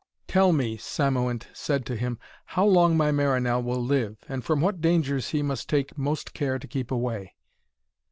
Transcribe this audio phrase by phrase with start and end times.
[0.27, 4.81] 'Tell me,' Cymoënt said to him, 'how long my Marinell will live, and from what
[4.81, 7.35] dangers he must take most care to keep away.'